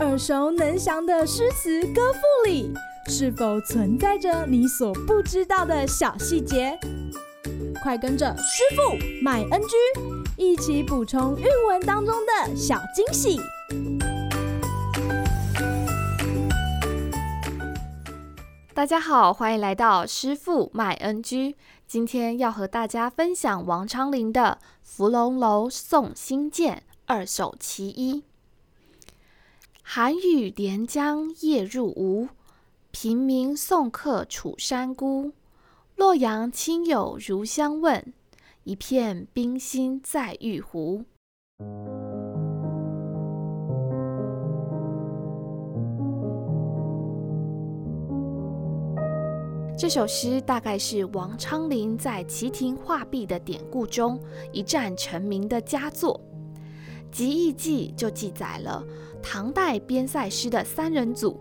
[0.00, 2.72] 耳熟能详的诗词歌赋里，
[3.08, 6.78] 是否存在着你所不知道的小细节？
[7.82, 9.76] 快跟着师傅麦恩居
[10.36, 13.40] 一起补充韵文当中的小惊喜！
[18.74, 21.56] 大家好，欢迎来到师傅麦恩居。
[21.86, 28.14] 今天要和大家分享王昌龄的《芙蓉楼送辛渐二首其一》。
[29.82, 32.28] 寒雨连江夜入吴，
[32.90, 35.32] 平明送客楚山孤。
[35.96, 38.14] 洛阳亲友如相问，
[38.64, 41.04] 一片冰心在玉壶。
[49.76, 54.18] 这首诗大概是王昌龄在齐亭画壁的典故中
[54.52, 56.18] 一战成名的佳作。
[57.14, 58.84] 《集异记》就记载了
[59.22, 61.38] 唐代边塞诗的三人组，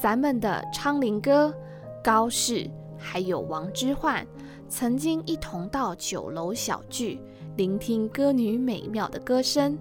[0.00, 1.54] 咱们的昌龄歌、
[2.02, 4.24] 高适，还有王之涣，
[4.66, 7.20] 曾经一同到酒楼小聚，
[7.58, 9.76] 聆听歌女美妙的歌声。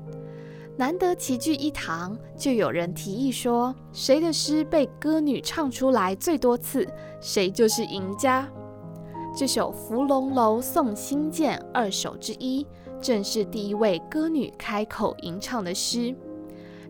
[0.75, 6.85] 难得齐聚一堂，就有人提议说，谁的诗被歌女唱出来最多次，
[7.21, 8.45] 谁就是赢家。
[9.33, 12.67] 这首《芙蓉楼送辛渐》二首之一。
[13.01, 16.13] 正是第一位歌女开口吟唱的诗，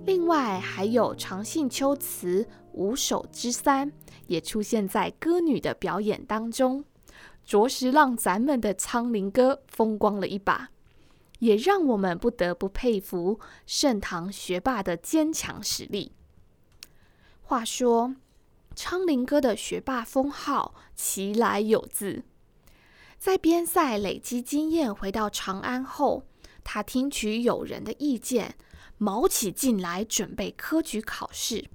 [0.05, 2.43] 另外还有《长信秋词》
[2.73, 3.91] 五首之三，
[4.25, 6.83] 也出现在歌女的表演当中，
[7.45, 10.71] 着实让咱们的昌龄哥风光了一把，
[11.37, 16.13] 也让我们不得不佩服盛唐学霸的坚强实力。
[17.43, 18.15] 话说，
[18.75, 22.23] 昌龄哥的学霸封号其来有自。
[23.19, 26.23] 在边塞累积经验，回到长安后，
[26.63, 28.55] 他听取友人的意见，
[28.97, 31.65] 卯起劲来准备科举考试。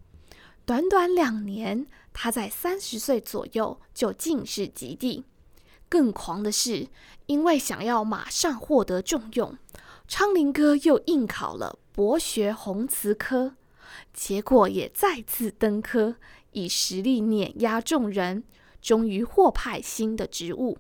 [0.65, 5.25] 短短两年，他在三十岁左右就进士及第。
[5.91, 6.89] 更狂的是，
[7.27, 9.59] 因为想要马上获得重用，
[10.09, 13.55] 昌龄哥又应考了博学弘词科，
[14.15, 16.17] 结果也再次登科，
[16.53, 18.45] 以实力碾压众人，
[18.81, 20.79] 终于获派新的职务。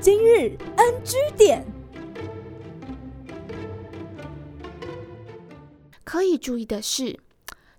[0.00, 1.64] 今日 NG 点，
[6.04, 7.18] 可以注意的是，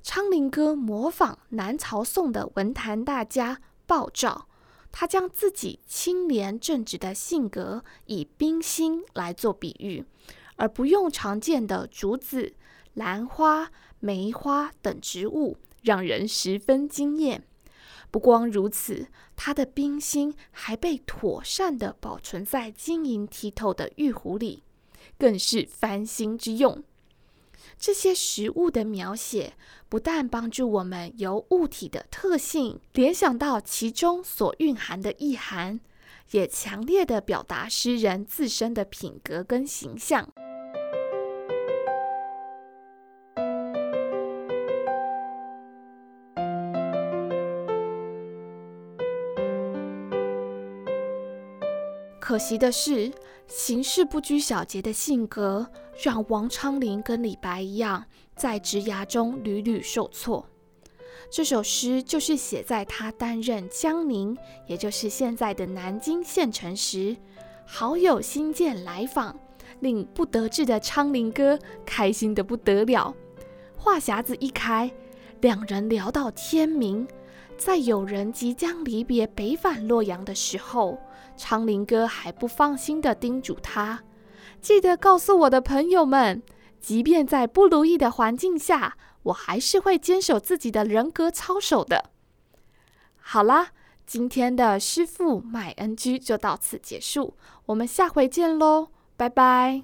[0.03, 4.47] 昌龄哥模仿南朝宋的文坛大家鲍照，
[4.91, 10.03] 他将自己清廉正直的性格以冰心来做比喻，
[10.57, 12.53] 而不用常见的竹子、
[12.94, 17.44] 兰花、梅花等植物，让人十分惊艳。
[18.09, 24.63] 不光如此，他的冰心还被妥善地保存在晶莹剔透的玉壶里，
[25.18, 26.84] 更是翻新之用。
[27.78, 29.53] 这些实物的描写，
[29.90, 35.79] 不但帮助我们由物体的特性联想到其中所蕴含的意涵，
[36.31, 40.34] 也强烈地表达诗人自身的品格跟形象。
[52.27, 53.09] 可惜的是，
[53.47, 55.65] 行事不拘小节的性格，
[56.03, 58.03] 让王昌龄跟李白一样，
[58.35, 60.45] 在职涯中屡屡受挫。
[61.31, 67.15] 这首诗就是写在他担任江宁，也就是现在的南京县城时，
[67.65, 69.39] 好友新建来访，
[69.79, 73.15] 令不得志的昌龄哥开心得不得了。
[73.77, 74.91] 话匣子一开，
[75.39, 77.07] 两人聊到天明。
[77.57, 81.00] 在友人即将离别北返洛阳的时候，
[81.35, 84.03] 昌龄哥还不放心地叮嘱他
[84.62, 86.44] ：“记得告诉我的朋友们，
[86.79, 92.12] 即便在不如意的环境下，我还是会坚守自己的人格操守的。”
[93.18, 93.69] 好啦，
[94.06, 97.34] 今天的师傅麦恩居就到此结束，
[97.66, 98.88] 我们下回见喽，
[99.18, 99.84] 拜拜。